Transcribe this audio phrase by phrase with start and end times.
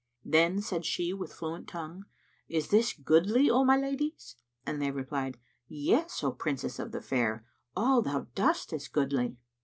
[0.25, 2.05] Then said she with fluent tongue,
[2.49, 4.35] "Is this goodly, O my ladies?";
[4.65, 7.45] and they replied, "Yes, O Princess of the fair!
[7.77, 9.37] All thou dost is goodly."